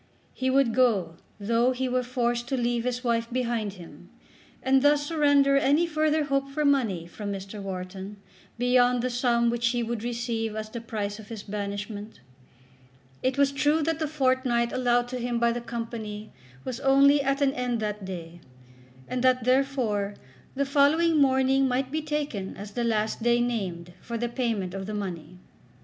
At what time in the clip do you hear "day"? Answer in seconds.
18.03-18.39, 23.21-23.39